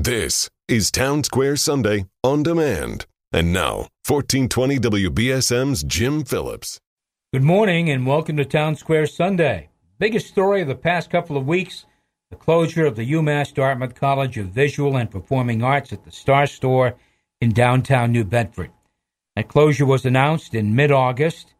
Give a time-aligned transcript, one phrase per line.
[0.00, 3.04] This is Town Square Sunday on demand.
[3.32, 6.78] And now, 1420 WBSM's Jim Phillips.
[7.32, 9.70] Good morning and welcome to Town Square Sunday.
[9.98, 11.84] Biggest story of the past couple of weeks
[12.30, 16.46] the closure of the UMass Dartmouth College of Visual and Performing Arts at the Star
[16.46, 16.94] Store
[17.40, 18.70] in downtown New Bedford.
[19.34, 21.54] That closure was announced in mid August,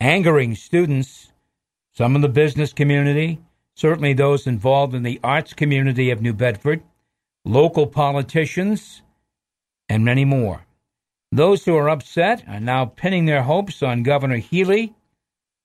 [0.00, 1.34] angering students,
[1.92, 3.40] some in the business community,
[3.74, 6.82] certainly those involved in the arts community of New Bedford
[7.44, 9.02] local politicians,
[9.88, 10.66] and many more.
[11.30, 14.94] Those who are upset are now pinning their hopes on Governor Healey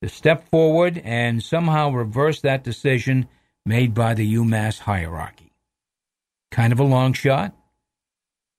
[0.02, 3.28] to step forward and somehow reverse that decision
[3.66, 5.54] made by the UMass hierarchy.
[6.52, 7.56] Kind of a long shot.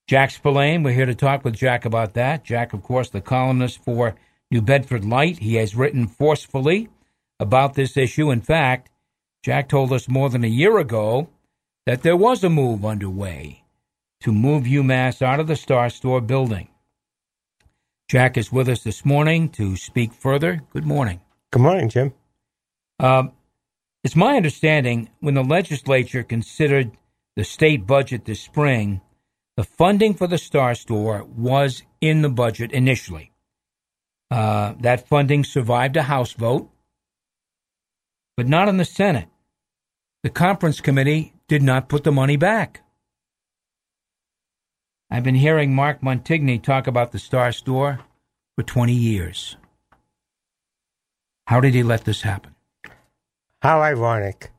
[0.06, 2.44] Jack Spillane, we're here to talk with Jack about that.
[2.44, 4.14] Jack, of course, the columnist for
[4.50, 5.38] New Bedford Light.
[5.38, 6.88] He has written forcefully
[7.38, 8.30] about this issue.
[8.30, 8.90] In fact,
[9.42, 11.28] Jack told us more than a year ago
[11.86, 13.64] that there was a move underway
[14.20, 16.68] to move UMass out of the Star Store building.
[18.08, 20.62] Jack is with us this morning to speak further.
[20.72, 21.20] Good morning.
[21.52, 22.12] Good morning, Jim.
[22.98, 23.28] Uh,
[24.02, 26.90] it's my understanding when the legislature considered
[27.36, 29.00] the state budget this spring,
[29.56, 33.32] the funding for the Star Store was in the budget initially.
[34.30, 36.70] Uh, that funding survived a House vote,
[38.36, 39.28] but not in the Senate.
[40.22, 42.82] The conference committee did not put the money back.
[45.10, 47.98] I've been hearing Mark Montigny talk about the Star Store
[48.54, 49.56] for 20 years.
[51.48, 52.54] How did he let this happen?
[53.62, 54.52] How ironic.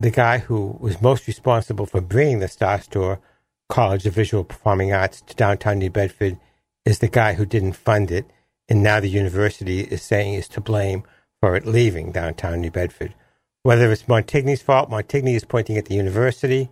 [0.00, 3.20] The guy who was most responsible for bringing the Star Store
[3.68, 6.38] College of Visual Performing Arts to downtown New Bedford
[6.86, 8.24] is the guy who didn't fund it,
[8.70, 11.02] and now the university is saying is to blame
[11.42, 13.12] for it leaving downtown New Bedford
[13.62, 16.68] whether it's Montigny's fault, Montigny is pointing at the university.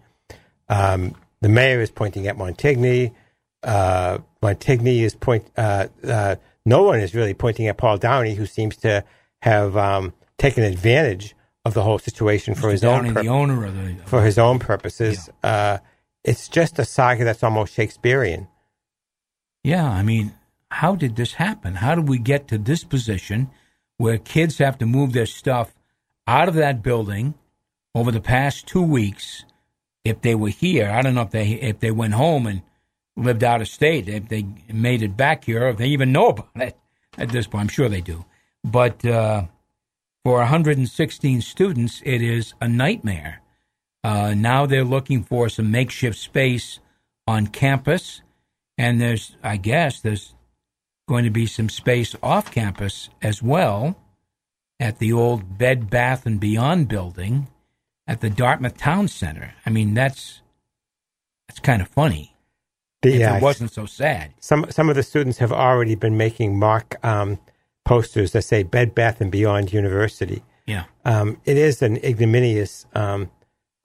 [0.68, 3.12] Um, the mayor is pointing at Montigny.
[3.62, 5.50] Uh, Montigny is point.
[5.56, 9.04] Uh, uh, no one is really pointing at Paul Downey, who seems to
[9.42, 12.72] have um, taken advantage of the whole situation for Mr.
[12.72, 15.28] his Downey, own pur- the owner of the for his own purposes.
[15.42, 15.78] Uh,
[16.24, 18.48] it's just a saga that's almost Shakespearean.
[19.62, 20.34] Yeah, I mean,
[20.70, 21.74] how did this happen?
[21.74, 23.50] How did we get to this position
[23.98, 25.75] where kids have to move their stuff
[26.26, 27.34] out of that building
[27.94, 29.44] over the past two weeks.
[30.04, 32.62] If they were here, I don't know if they if they went home and
[33.16, 36.48] lived out of state, if they made it back here, if they even know about
[36.54, 36.76] it
[37.18, 37.62] at this point.
[37.62, 38.24] I'm sure they do.
[38.62, 39.46] But uh,
[40.24, 43.40] for 116 students, it is a nightmare.
[44.04, 46.78] Uh, now they're looking for some makeshift space
[47.26, 48.22] on campus,
[48.78, 50.34] and there's, I guess, there's
[51.08, 53.96] going to be some space off campus as well
[54.78, 57.48] at the old Bed Bath and Beyond building
[58.06, 59.54] at the Dartmouth Town Center.
[59.64, 60.40] I mean, that's
[61.48, 62.34] that's kind of funny.
[63.04, 64.32] Yeah, if it wasn't so sad.
[64.40, 67.38] Some some of the students have already been making mock um,
[67.84, 70.42] posters that say Bed Bath and Beyond University.
[70.66, 73.30] Yeah, um, it is an ignominious um,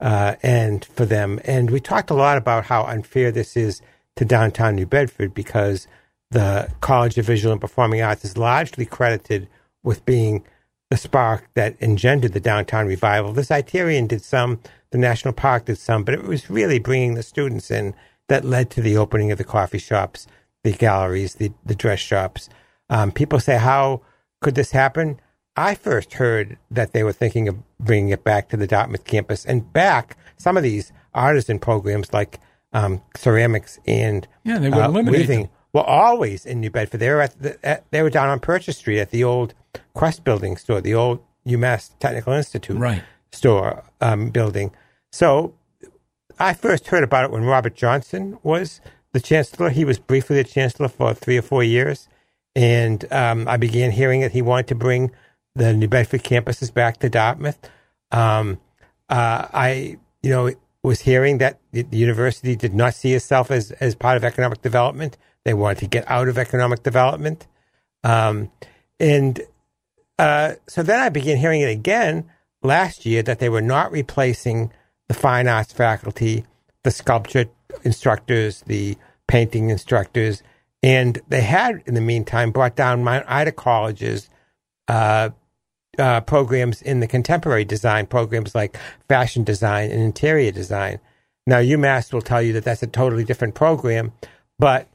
[0.00, 3.80] uh, end for them, and we talked a lot about how unfair this is
[4.16, 5.86] to downtown New Bedford because
[6.32, 9.48] the College of Visual and Performing Arts is largely credited
[9.82, 10.44] with being
[10.92, 13.32] the spark that engendered the downtown revival.
[13.32, 14.60] The Zeiterion did some,
[14.90, 17.94] the National Park did some, but it was really bringing the students in
[18.28, 20.26] that led to the opening of the coffee shops,
[20.64, 22.50] the galleries, the, the dress shops.
[22.90, 24.02] Um, people say, how
[24.42, 25.18] could this happen?
[25.56, 29.46] I first heard that they were thinking of bringing it back to the Dartmouth campus
[29.46, 32.38] and back some of these artisan programs like
[32.74, 37.00] um, ceramics and yeah, they were uh, weaving were always in New Bedford.
[37.00, 39.54] They were at, the, at they were down on Purchase Street at the old
[39.94, 43.02] Quest building store, the old UMass Technical Institute right.
[43.30, 44.72] store um, building.
[45.10, 45.54] So
[46.38, 48.80] I first heard about it when Robert Johnson was
[49.12, 49.70] the chancellor.
[49.70, 52.08] He was briefly the chancellor for three or four years.
[52.54, 55.10] And um, I began hearing that he wanted to bring
[55.54, 57.58] the New Bedford campuses back to Dartmouth.
[58.10, 58.60] Um,
[59.08, 60.50] uh, I, you know,
[60.82, 64.62] was hearing that the, the university did not see itself as, as part of economic
[64.62, 65.16] development.
[65.44, 67.46] They wanted to get out of economic development.
[68.04, 68.50] Um,
[68.98, 69.40] and
[70.18, 72.30] uh, so then I began hearing it again
[72.62, 74.72] last year that they were not replacing
[75.08, 76.44] the fine arts faculty,
[76.84, 77.46] the sculpture
[77.84, 80.42] instructors, the painting instructors,
[80.82, 84.28] and they had, in the meantime, brought down Mount Ida College's
[84.88, 85.30] uh,
[85.98, 88.76] uh, programs in the contemporary design programs like
[89.08, 90.98] fashion design and interior design.
[91.46, 94.12] Now, UMass will tell you that that's a totally different program,
[94.58, 94.88] but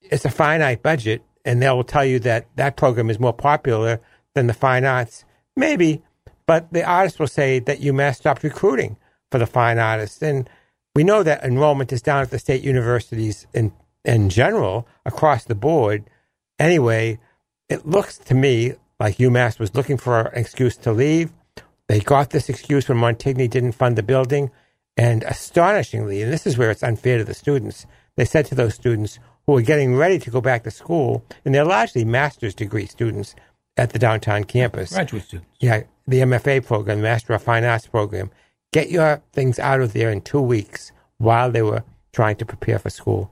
[0.00, 4.00] it's a finite budget, and they'll tell you that that program is more popular
[4.34, 5.24] than the fine arts.
[5.56, 6.02] Maybe,
[6.46, 8.96] but the artists will say that UMass stopped recruiting
[9.30, 10.22] for the fine artists.
[10.22, 10.48] And
[10.94, 13.72] we know that enrollment is down at the state universities in
[14.04, 16.08] in general across the board.
[16.58, 17.18] Anyway,
[17.68, 21.32] it looks to me like UMass was looking for an excuse to leave.
[21.88, 24.50] They got this excuse when Montigny didn't fund the building.
[24.96, 27.86] And astonishingly, and this is where it's unfair to the students,
[28.16, 31.54] they said to those students who were getting ready to go back to school, and
[31.54, 33.34] they're largely master's degree students
[33.76, 34.92] at the downtown campus.
[34.92, 35.50] Graduate students.
[35.60, 38.30] Yeah, the MFA program, Master of Fine Arts program.
[38.72, 42.78] Get your things out of there in two weeks while they were trying to prepare
[42.78, 43.30] for school.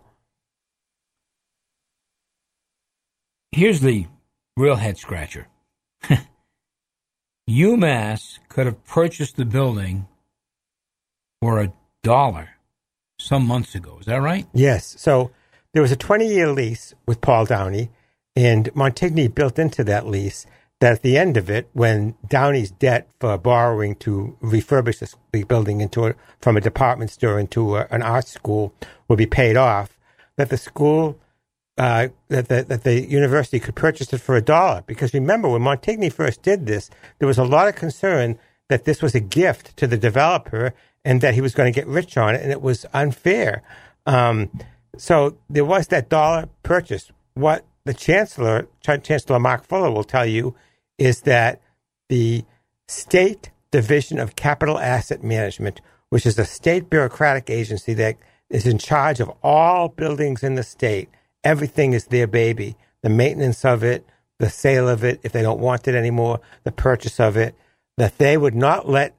[3.53, 4.07] Here's the
[4.57, 5.49] real head scratcher.
[7.51, 10.07] UMass could have purchased the building
[11.41, 11.73] for a
[12.03, 12.51] dollar
[13.19, 13.99] some months ago.
[14.01, 14.47] Is that right?
[14.53, 14.95] Yes.
[14.99, 15.33] So
[15.73, 17.91] there was a 20 year lease with Paul Downey,
[18.37, 20.47] and Montigny built into that lease
[20.81, 25.81] that at the end of it, when Downey's debt for borrowing to refurbish the building
[25.81, 28.75] into a, from a department store into a, an art school
[29.07, 29.99] would be paid off,
[30.37, 31.19] that the school
[31.77, 34.83] uh, that, the, that the university could purchase it for a dollar.
[34.87, 38.39] Because remember, when Montigny first did this, there was a lot of concern
[38.69, 40.75] that this was a gift to the developer
[41.05, 43.63] and that he was going to get rich on it, and it was unfair.
[44.07, 44.51] Um,
[44.97, 47.11] so there was that dollar purchase.
[47.35, 50.55] What the chancellor, Ch- Chancellor Mark Fuller, will tell you
[50.99, 51.61] is that
[52.09, 52.45] the
[52.89, 55.81] state division of capital asset management,
[56.11, 58.17] which is a state bureaucratic agency that
[58.51, 61.09] is in charge of all buildings in the state,
[61.45, 62.77] everything is their baby.
[63.03, 64.05] The maintenance of it,
[64.39, 67.55] the sale of it, if they don't want it anymore, the purchase of it,
[67.97, 69.15] that they would not let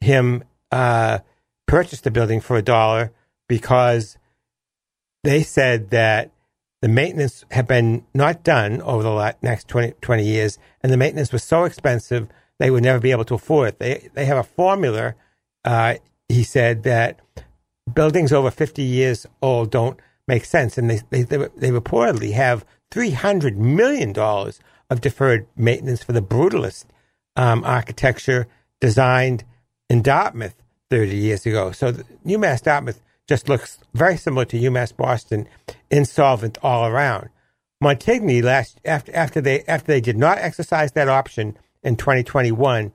[0.00, 1.18] him uh,
[1.66, 3.12] purchase the building for a dollar
[3.48, 4.18] because
[5.22, 6.30] they said that
[6.84, 11.32] the maintenance had been not done over the next 20, 20 years, and the maintenance
[11.32, 12.28] was so expensive
[12.58, 13.78] they would never be able to afford it.
[13.78, 15.14] They, they have a formula,
[15.64, 15.94] uh,
[16.28, 17.20] he said, that
[17.94, 19.98] buildings over 50 years old don't
[20.28, 20.76] make sense.
[20.76, 24.14] And they, they, they reportedly have $300 million
[24.90, 26.84] of deferred maintenance for the brutalist
[27.34, 28.46] um, architecture
[28.82, 29.42] designed
[29.88, 31.72] in Dartmouth 30 years ago.
[31.72, 31.92] So
[32.26, 35.48] UMass Dartmouth just looks very similar to UMass Boston,
[35.90, 37.28] insolvent all around.
[37.82, 42.92] Montigny last after after they after they did not exercise that option in 2021,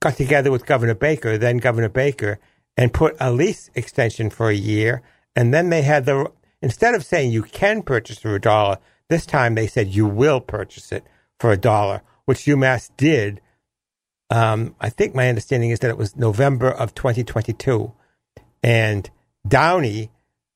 [0.00, 2.38] got together with Governor Baker, then Governor Baker,
[2.76, 5.02] and put a lease extension for a year,
[5.36, 6.30] and then they had the
[6.62, 8.78] Instead of saying you can purchase for a dollar,
[9.08, 11.04] this time they said you will purchase it
[11.38, 13.40] for a dollar, which UMass did.
[14.28, 17.92] Um, I think my understanding is that it was November of 2022.
[18.62, 19.10] And
[19.46, 20.10] Downey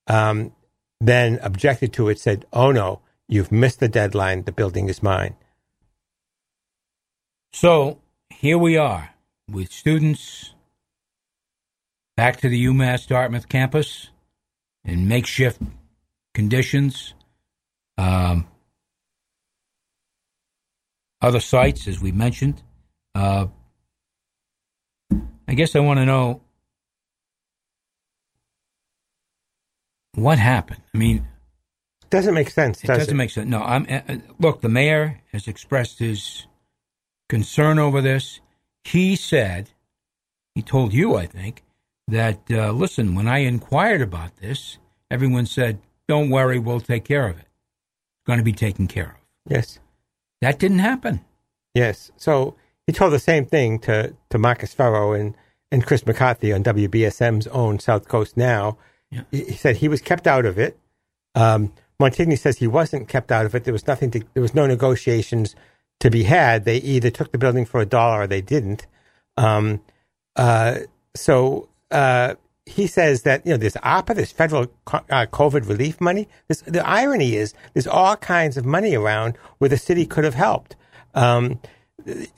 [0.07, 0.53] um,
[1.01, 4.45] then objected to it, said, oh no, you've missed the deadline.
[4.45, 5.37] The building is mine.
[7.53, 8.01] So
[8.31, 9.11] here we are
[9.49, 10.55] with students
[12.17, 14.09] back to the UMass Dartmouth campus
[14.85, 15.61] in makeshift
[16.33, 17.15] conditions.
[17.97, 18.49] Um,
[21.21, 22.63] other sites, as we mentioned.
[23.15, 23.47] Uh,
[25.49, 26.43] I guess I want to know
[30.16, 30.82] what happened.
[30.94, 31.26] I mean,
[32.11, 32.82] doesn't make sense.
[32.82, 33.19] It does doesn't it?
[33.19, 33.49] make sense.
[33.49, 33.87] No, I'm.
[33.88, 36.46] Uh, look, the mayor has expressed his
[37.28, 38.40] concern over this.
[38.84, 39.70] He said,
[40.55, 41.62] he told you, I think,
[42.08, 44.78] that uh, listen, when I inquired about this,
[45.11, 47.47] everyone said don't worry, we'll take care of it.
[47.47, 49.50] It's going to be taken care of.
[49.50, 49.78] Yes.
[50.40, 51.25] That didn't happen.
[51.75, 52.11] Yes.
[52.16, 52.56] So
[52.87, 55.35] he told the same thing to, to Marcus Ferro and,
[55.73, 58.76] and Chris McCarthy on WBSM's own South Coast Now.
[59.14, 59.23] Yeah.
[59.30, 60.78] He, he said he was kept out of it.
[61.35, 63.64] Um, Montigny says he wasn't kept out of it.
[63.64, 65.54] There was nothing to, there was no negotiations
[66.00, 66.64] to be had.
[66.64, 68.87] They either took the building for a dollar or they didn't.
[69.37, 69.80] Um,
[70.37, 70.80] uh,
[71.14, 72.35] so, uh,
[72.66, 76.28] he says that you know there's ARPA, there's federal uh, COVID relief money.
[76.49, 80.35] This, the irony is there's all kinds of money around where the city could have
[80.35, 80.75] helped.
[81.14, 81.61] Um,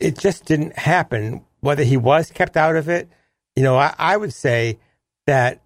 [0.00, 1.44] it just didn't happen.
[1.60, 3.08] Whether he was kept out of it,
[3.54, 4.78] you know, I, I would say
[5.26, 5.60] that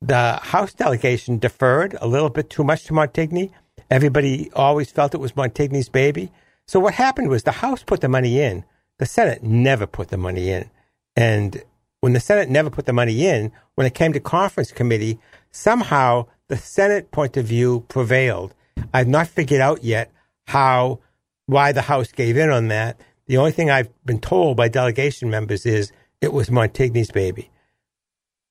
[0.00, 3.50] the House delegation deferred a little bit too much to Montigny.
[3.90, 6.30] Everybody always felt it was Montigny's baby.
[6.66, 8.64] So what happened was the House put the money in.
[8.98, 10.70] The Senate never put the money in.
[11.14, 11.62] And
[12.00, 15.18] when the Senate never put the money in, when it came to conference committee,
[15.50, 18.54] somehow the Senate point of view prevailed.
[18.92, 20.12] I've not figured out yet
[20.46, 21.00] how,
[21.46, 23.00] why the House gave in on that.
[23.26, 27.50] The only thing I've been told by delegation members is it was Montigny's baby.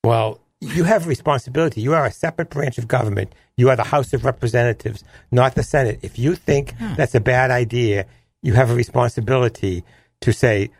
[0.03, 1.81] Well, you have responsibility.
[1.81, 3.33] You are a separate branch of government.
[3.57, 5.99] You are the House of Representatives, not the Senate.
[6.01, 6.93] If you think hmm.
[6.95, 8.05] that's a bad idea,
[8.41, 9.83] you have a responsibility
[10.21, 10.71] to say,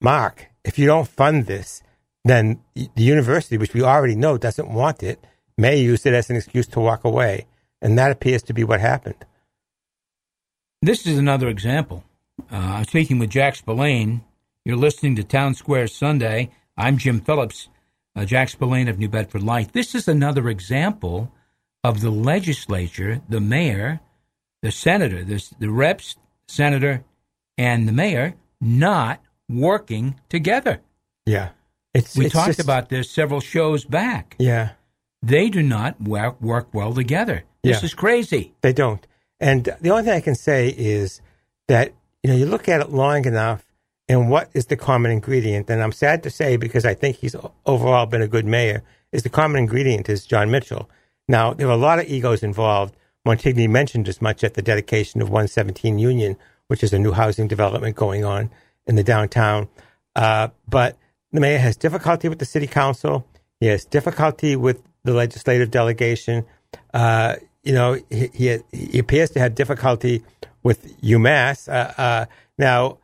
[0.00, 1.82] Mark, if you don't fund this,
[2.24, 5.24] then the university, which we already know doesn't want it,
[5.58, 7.46] May use it as an excuse to walk away.
[7.80, 9.24] And that appears to be what happened.
[10.82, 12.04] This is another example.
[12.52, 14.22] Uh, I'm speaking with Jack Spillane.
[14.64, 16.50] You're listening to Town Square Sunday.
[16.76, 17.68] I'm Jim Phillips,
[18.16, 19.72] uh, Jack Spillane of New Bedford Light.
[19.72, 21.30] This is another example
[21.84, 24.00] of the legislature, the mayor,
[24.62, 26.16] the senator, the, the reps,
[26.48, 27.04] senator,
[27.58, 30.80] and the mayor not working together.
[31.26, 31.50] Yeah.
[31.94, 34.34] It's, we it's talked just, about this several shows back.
[34.38, 34.70] Yeah.
[35.22, 37.44] They do not work, work well together.
[37.62, 37.84] This yeah.
[37.84, 38.54] is crazy.
[38.62, 39.06] They don't.
[39.40, 41.20] And the only thing I can say is
[41.68, 41.92] that,
[42.22, 43.65] you know, you look at it long enough
[44.08, 45.68] and what is the common ingredient?
[45.68, 47.34] And I'm sad to say, because I think he's
[47.64, 48.82] overall been a good mayor,
[49.12, 50.88] is the common ingredient is John Mitchell.
[51.28, 52.94] Now, there are a lot of egos involved.
[53.26, 56.36] Montigny mentioned as much at the dedication of 117 Union,
[56.68, 58.50] which is a new housing development going on
[58.86, 59.68] in the downtown.
[60.14, 60.96] Uh, but
[61.32, 63.26] the mayor has difficulty with the city council.
[63.58, 66.44] He has difficulty with the legislative delegation.
[66.94, 70.22] Uh, you know, he, he, he, appears to have difficulty
[70.62, 71.68] with UMass.
[71.68, 72.26] Uh, uh,
[72.58, 72.98] now,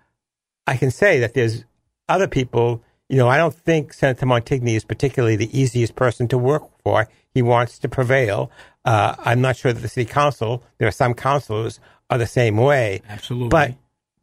[0.66, 1.64] I can say that there's
[2.08, 2.82] other people.
[3.08, 7.08] You know, I don't think Senator Montigny is particularly the easiest person to work for.
[7.34, 8.50] He wants to prevail.
[8.84, 12.56] Uh, I'm not sure that the city council, there are some councilors, are the same
[12.56, 13.02] way.
[13.08, 13.48] Absolutely.
[13.48, 13.74] But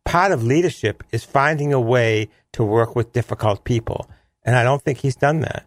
[0.05, 4.09] part of leadership is finding a way to work with difficult people.
[4.43, 5.65] And I don't think he's done that.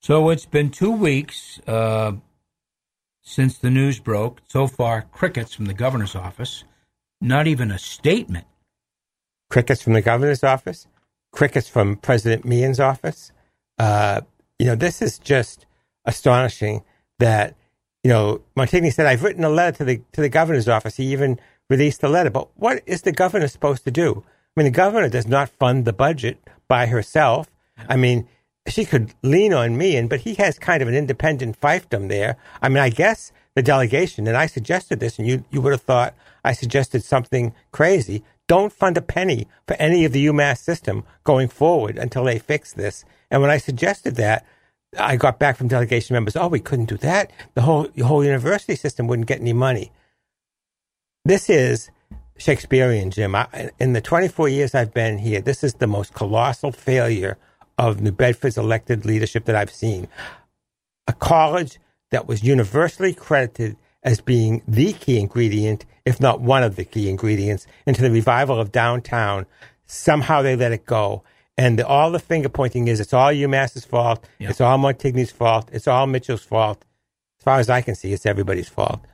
[0.00, 2.12] So it's been two weeks uh,
[3.22, 4.40] since the news broke.
[4.46, 6.64] So far, crickets from the governor's office.
[7.20, 8.46] Not even a statement.
[9.48, 10.86] Crickets from the governor's office.
[11.32, 13.32] Crickets from President Meehan's office.
[13.78, 14.22] Uh,
[14.58, 15.66] you know, this is just
[16.04, 16.82] astonishing
[17.18, 17.54] that,
[18.02, 20.96] you know, Montigny said, I've written a letter to the, to the governor's office.
[20.96, 21.38] He even
[21.68, 22.30] released the letter.
[22.30, 24.24] But what is the governor supposed to do?
[24.56, 26.38] I mean, the governor does not fund the budget
[26.68, 27.50] by herself.
[27.88, 28.28] I mean,
[28.68, 32.36] she could lean on Meehan but he has kind of an independent fiefdom there.
[32.62, 35.82] I mean, I guess the delegation, and I suggested this, and you, you would have
[35.82, 38.22] thought I suggested something crazy.
[38.48, 42.72] Don't fund a penny for any of the UMass system going forward until they fix
[42.72, 43.04] this.
[43.30, 44.46] And when I suggested that,
[44.98, 47.32] I got back from delegation members, oh, we couldn't do that.
[47.54, 49.90] The whole, the whole university system wouldn't get any money.
[51.24, 51.90] This is
[52.38, 53.34] Shakespearean, Jim.
[53.34, 57.38] I, in the 24 years I've been here, this is the most colossal failure
[57.78, 60.08] of New Bedford's elected leadership that I've seen.
[61.08, 61.78] A college
[62.10, 63.76] that was universally credited
[64.06, 68.58] as being the key ingredient, if not one of the key ingredients, into the revival
[68.58, 69.44] of downtown.
[69.86, 71.24] Somehow they let it go.
[71.58, 74.26] And the, all the finger pointing is it's all UMass's fault.
[74.38, 74.50] Yep.
[74.50, 75.68] It's all Montigny's fault.
[75.72, 76.84] It's all Mitchell's fault.
[77.40, 79.04] As far as I can see, it's everybody's fault.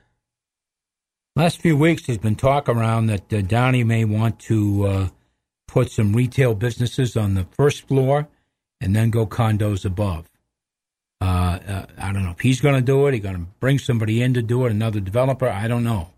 [1.35, 5.09] Last few weeks, there's been talk around that uh, Downey may want to uh,
[5.67, 8.29] put some retail businesses on the first floor
[8.81, 10.29] and then go condos above.
[11.23, 13.15] Uh, uh, I don't know if he's going to do it.
[13.15, 15.49] He's going to bring somebody in to do it, another developer.
[15.49, 16.11] I don't know,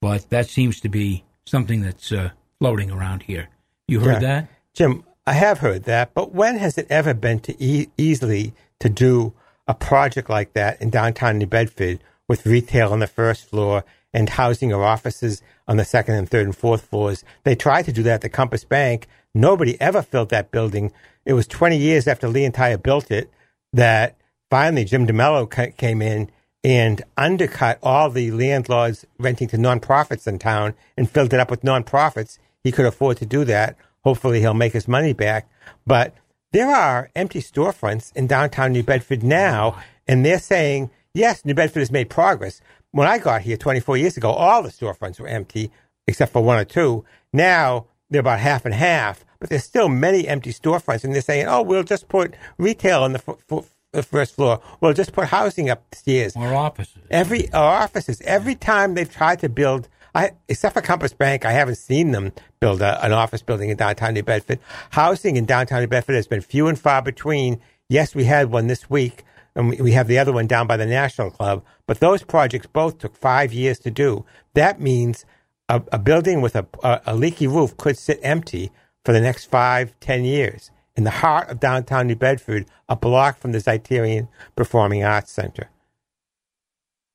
[0.00, 3.48] but that seems to be something that's uh, floating around here.
[3.88, 4.28] You heard yeah.
[4.28, 5.04] that, Jim?
[5.26, 9.32] I have heard that, but when has it ever been to e- easily to do
[9.66, 11.98] a project like that in downtown New Bedford
[12.28, 16.46] with retail on the first floor and housing or offices on the second and third
[16.46, 17.24] and fourth floors?
[17.42, 19.08] They tried to do that at the Compass Bank.
[19.34, 20.92] Nobody ever filled that building
[21.26, 23.30] it was 20 years after Lee and Tyer built it
[23.72, 24.16] that
[24.50, 26.30] finally Jim DeMello came in
[26.64, 31.62] and undercut all the landlords renting to nonprofits in town and filled it up with
[31.62, 32.38] nonprofits.
[32.64, 33.76] He could afford to do that.
[34.02, 35.48] Hopefully, he'll make his money back.
[35.86, 36.14] But
[36.52, 41.80] there are empty storefronts in downtown New Bedford now, and they're saying, yes, New Bedford
[41.80, 42.60] has made progress.
[42.92, 45.70] When I got here 24 years ago, all the storefronts were empty
[46.06, 47.04] except for one or two.
[47.32, 51.46] Now they're about half and half but there's still many empty storefronts, and they're saying,
[51.46, 54.60] "Oh, we'll just put retail on the, f- f- the first floor.
[54.80, 58.20] We'll just put housing upstairs or offices." Every or offices.
[58.22, 62.32] Every time they've tried to build, I, except for Compass Bank, I haven't seen them
[62.58, 64.58] build a, an office building in downtown New Bedford.
[64.90, 67.60] Housing in downtown New Bedford has been few and far between.
[67.88, 69.24] Yes, we had one this week,
[69.54, 71.62] and we, we have the other one down by the National Club.
[71.86, 74.24] But those projects both took five years to do.
[74.54, 75.26] That means
[75.68, 78.70] a, a building with a, a, a leaky roof could sit empty
[79.04, 83.38] for the next five, ten years in the heart of downtown New Bedford, a block
[83.38, 85.70] from the Zeiterion Performing Arts Center.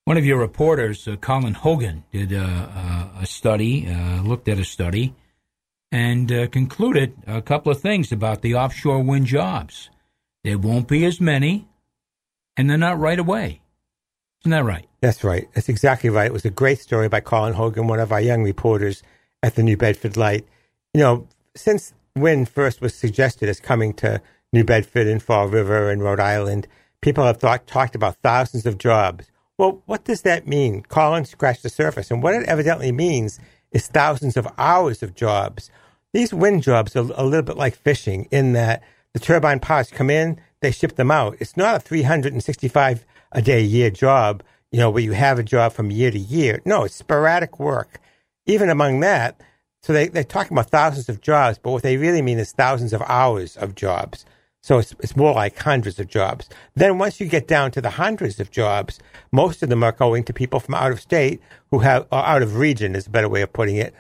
[0.05, 4.63] One of your reporters, uh, Colin Hogan, did uh, a study, uh, looked at a
[4.63, 5.13] study,
[5.91, 9.89] and uh, concluded a couple of things about the offshore wind jobs.
[10.43, 11.67] There won't be as many,
[12.57, 13.61] and they're not right away.
[14.41, 14.87] Isn't that right?
[15.01, 15.47] That's right.
[15.53, 16.25] That's exactly right.
[16.25, 19.03] It was a great story by Colin Hogan, one of our young reporters
[19.43, 20.47] at the New Bedford Light.
[20.93, 24.21] You know, since wind first was suggested as coming to
[24.53, 26.67] New Bedford and Fall River and Rhode Island,
[27.01, 29.31] people have thought, talked about thousands of jobs.
[29.57, 30.83] Well, what does that mean?
[30.83, 32.11] Colin's scratched the surface.
[32.11, 33.39] And what it evidently means
[33.71, 35.69] is thousands of hours of jobs.
[36.13, 40.09] These wind jobs are a little bit like fishing in that the turbine parts come
[40.09, 41.37] in, they ship them out.
[41.39, 45.73] It's not a 365 a day year job, you know, where you have a job
[45.73, 46.61] from year to year.
[46.65, 47.99] No, it's sporadic work.
[48.45, 49.39] Even among that,
[49.81, 52.93] so they, they're talking about thousands of jobs, but what they really mean is thousands
[52.93, 54.25] of hours of jobs.
[54.63, 56.47] So it's, it's more like hundreds of jobs.
[56.75, 58.99] Then once you get down to the hundreds of jobs,
[59.31, 62.43] most of them are going to people from out of state who have, or out
[62.43, 63.95] of region is a better way of putting it,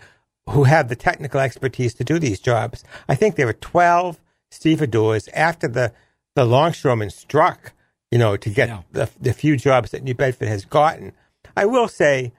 [0.49, 2.83] who have the technical expertise to do these jobs.
[3.09, 4.21] I think there were 12
[4.51, 5.93] stevedores after the,
[6.35, 7.73] the longshoremen struck,
[8.11, 8.81] you know, to get yeah.
[8.91, 11.13] the, the few jobs that New Bedford has gotten.
[11.57, 12.33] I will say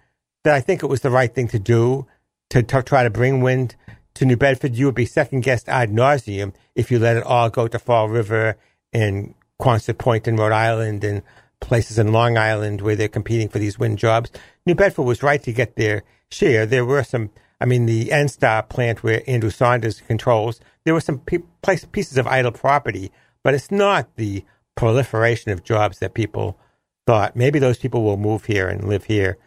[0.44, 2.06] that I think it was the right thing to do
[2.52, 3.76] to, to try to bring wind
[4.12, 7.48] to New Bedford, you would be second guessed ad nauseum if you let it all
[7.48, 8.58] go to Fall River
[8.92, 11.22] and Quonset Point in Rhode Island and
[11.62, 14.30] places in Long Island where they're competing for these wind jobs.
[14.66, 16.66] New Bedford was right to get their share.
[16.66, 21.20] There were some, I mean, the NSTAR plant where Andrew Saunders controls, there were some
[21.20, 23.10] pe- place, pieces of idle property,
[23.42, 24.44] but it's not the
[24.74, 26.58] proliferation of jobs that people
[27.06, 27.34] thought.
[27.34, 29.38] Maybe those people will move here and live here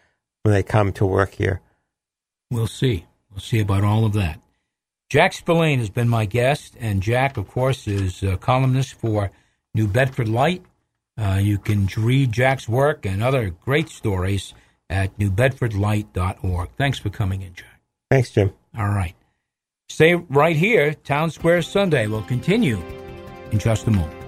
[0.41, 1.61] when they come to work here.
[2.51, 3.05] We'll see.
[3.31, 4.39] We'll see about all of that.
[5.09, 9.31] Jack Spillane has been my guest, and Jack, of course, is a columnist for
[9.73, 10.63] New Bedford Light.
[11.17, 14.53] Uh, you can read Jack's work and other great stories
[14.89, 16.69] at newbedfordlight.org.
[16.77, 17.81] Thanks for coming in, Jack.
[18.09, 18.53] Thanks, Jim.
[18.77, 19.15] All right.
[19.87, 20.93] Stay right here.
[20.93, 22.81] Town Square Sunday will continue
[23.51, 24.24] in just a moment.